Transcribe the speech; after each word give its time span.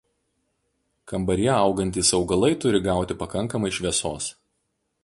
Kambaryje 1.11 1.51
augantys 1.57 2.11
augalai 2.21 2.51
turi 2.65 2.81
gauti 2.89 3.21
pakankamai 3.21 3.73
šviesos. 3.79 4.37